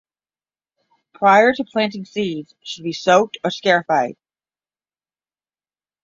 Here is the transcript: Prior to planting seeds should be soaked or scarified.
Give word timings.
Prior 1.13 1.53
to 1.53 1.63
planting 1.63 2.05
seeds 2.05 2.55
should 2.63 2.83
be 2.83 2.91
soaked 2.91 3.37
or 3.43 3.51
scarified. 3.51 4.15